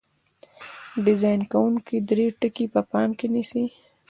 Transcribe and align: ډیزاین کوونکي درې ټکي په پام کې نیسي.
ډیزاین 1.05 1.41
کوونکي 1.51 1.95
درې 2.09 2.25
ټکي 2.39 2.65
په 2.73 2.81
پام 2.91 3.09
کې 3.17 3.27
نیسي. 3.33 3.65